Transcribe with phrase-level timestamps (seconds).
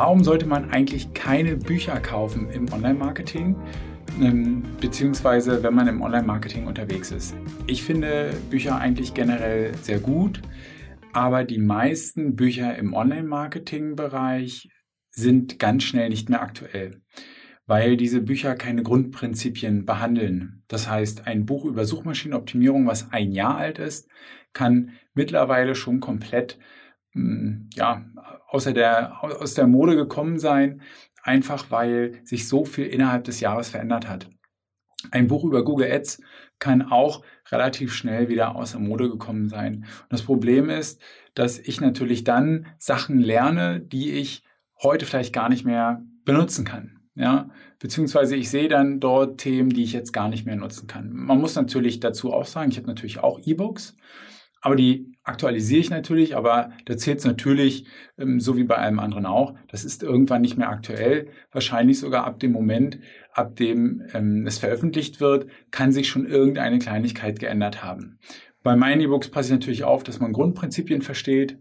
[0.00, 3.56] warum sollte man eigentlich keine Bücher kaufen im Online-Marketing?
[4.22, 7.34] Ähm, beziehungsweise wenn man im Online-Marketing unterwegs ist.
[7.66, 10.40] Ich finde Bücher eigentlich generell sehr gut,
[11.12, 14.68] aber die meisten Bücher im Online-Marketing-Bereich
[15.10, 17.02] sind ganz schnell nicht mehr aktuell,
[17.66, 20.62] weil diese Bücher keine Grundprinzipien behandeln.
[20.68, 24.08] Das heißt, ein Buch über Suchmaschinenoptimierung, was ein Jahr alt ist,
[24.52, 26.56] kann mittlerweile schon komplett
[27.14, 28.04] ja,
[28.48, 30.82] außer der, aus der Mode gekommen sein,
[31.22, 34.30] einfach weil sich so viel innerhalb des Jahres verändert hat.
[35.10, 36.20] Ein Buch über Google Ads
[36.58, 39.84] kann auch relativ schnell wieder aus der Mode gekommen sein.
[40.02, 41.00] Und das Problem ist,
[41.34, 44.42] dass ich natürlich dann Sachen lerne, die ich
[44.82, 46.98] heute vielleicht gar nicht mehr benutzen kann.
[47.14, 51.10] Ja, beziehungsweise ich sehe dann dort Themen, die ich jetzt gar nicht mehr nutzen kann.
[51.12, 53.96] Man muss natürlich dazu auch sagen, ich habe natürlich auch E-Books
[54.60, 57.86] aber die aktualisiere ich natürlich, aber da zählt es natürlich,
[58.18, 61.28] ähm, so wie bei allem anderen auch, das ist irgendwann nicht mehr aktuell.
[61.52, 62.98] Wahrscheinlich sogar ab dem Moment,
[63.32, 68.18] ab dem ähm, es veröffentlicht wird, kann sich schon irgendeine Kleinigkeit geändert haben.
[68.64, 71.58] Bei meinen E-Books passe ich natürlich auf, dass man Grundprinzipien versteht.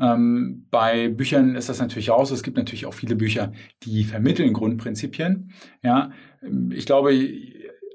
[0.00, 2.34] Ähm, bei Büchern ist das natürlich auch so.
[2.34, 3.52] Es gibt natürlich auch viele Bücher,
[3.84, 5.52] die vermitteln Grundprinzipien.
[5.82, 6.10] Ja,
[6.42, 7.14] ähm, ich glaube,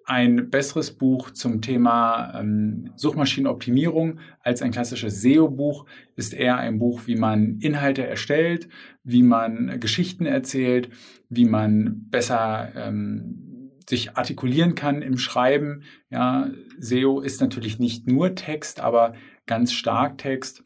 [0.05, 7.01] ein besseres Buch zum Thema ähm, Suchmaschinenoptimierung als ein klassisches SEO-Buch ist eher ein Buch,
[7.07, 8.69] wie man Inhalte erstellt,
[9.03, 10.89] wie man Geschichten erzählt,
[11.29, 15.83] wie man besser ähm, sich artikulieren kann im Schreiben.
[16.09, 19.13] Ja, SEO ist natürlich nicht nur Text, aber
[19.47, 20.63] ganz stark Text.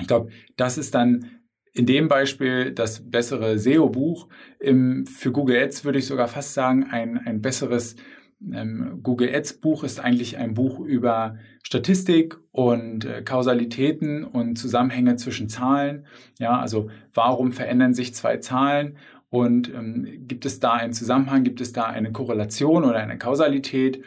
[0.00, 1.30] Ich glaube, das ist dann
[1.72, 4.28] in dem Beispiel das bessere SEO-Buch.
[4.60, 7.96] Für Google Ads würde ich sogar fast sagen, ein, ein besseres
[8.40, 15.16] ähm, Google Ads Buch ist eigentlich ein Buch über Statistik und äh, Kausalitäten und Zusammenhänge
[15.16, 16.06] zwischen Zahlen.
[16.38, 18.96] Ja, also warum verändern sich zwei Zahlen
[19.30, 24.02] und ähm, gibt es da einen Zusammenhang, gibt es da eine Korrelation oder eine Kausalität?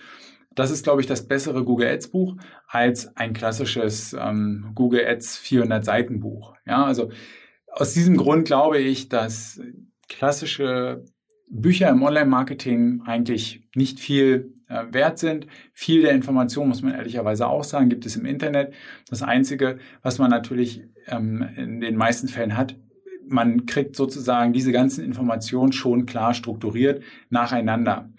[0.53, 2.35] Das ist, glaube ich, das bessere Google Ads Buch
[2.67, 6.55] als ein klassisches ähm, Google Ads 400 Seiten Buch.
[6.65, 7.11] Ja, also
[7.67, 9.61] aus diesem Grund glaube ich, dass
[10.09, 11.05] klassische
[11.51, 15.47] Bücher im Online-Marketing eigentlich nicht viel äh, wert sind.
[15.73, 18.73] Viel der Informationen, muss man ehrlicherweise auch sagen, gibt es im Internet.
[19.09, 22.77] Das Einzige, was man natürlich ähm, in den meisten Fällen hat,
[23.31, 28.09] man kriegt sozusagen diese ganzen Informationen schon klar strukturiert nacheinander.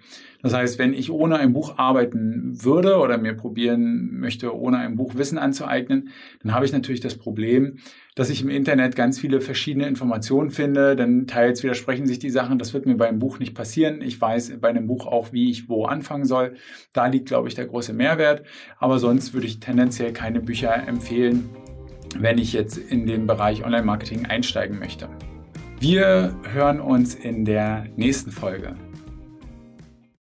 [0.42, 4.96] Das heißt, wenn ich ohne ein Buch arbeiten würde oder mir probieren möchte, ohne ein
[4.96, 6.08] Buch Wissen anzueignen,
[6.42, 7.78] dann habe ich natürlich das Problem,
[8.16, 10.96] dass ich im Internet ganz viele verschiedene Informationen finde.
[10.96, 12.58] Dann teils widersprechen sich die Sachen.
[12.58, 14.02] Das wird mir beim Buch nicht passieren.
[14.02, 16.54] Ich weiß bei einem Buch auch, wie ich wo anfangen soll.
[16.92, 18.42] Da liegt, glaube ich, der große Mehrwert.
[18.78, 21.50] Aber sonst würde ich tendenziell keine Bücher empfehlen,
[22.18, 25.08] wenn ich jetzt in den Bereich Online-Marketing einsteigen möchte.
[25.80, 28.76] Wir hören uns in der nächsten Folge.